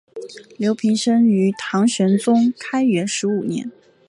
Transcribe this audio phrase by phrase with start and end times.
[0.57, 3.71] 刘怦生于唐玄宗开元十五年。